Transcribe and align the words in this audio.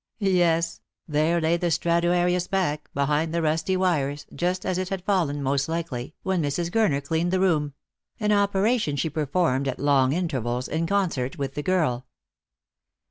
Yes, 0.17 0.81
there 1.07 1.39
lay 1.39 1.57
the 1.57 1.67
S 1.67 1.77
traduarius 1.77 2.49
back, 2.49 2.89
behind 2.95 3.31
the 3.31 3.41
rusty 3.43 3.77
wires, 3.77 4.25
just 4.33 4.65
as 4.65 4.79
it 4.79 4.89
had 4.89 5.05
fallen, 5.05 5.43
most 5.43 5.69
likely, 5.69 6.15
when 6.23 6.41
Mrs. 6.41 6.71
G 6.73 6.79
urner 6.79 7.03
cleaned 7.03 7.29
the 7.29 7.39
room— 7.39 7.75
an 8.19 8.31
operation 8.31 8.95
she 8.95 9.11
performed 9.11 9.67
at 9.67 9.77
long 9.77 10.11
intervals, 10.11 10.67
in 10.67 10.87
concert 10.87 11.37
with 11.37 11.53
the 11.53 11.61
girl. 11.61 12.07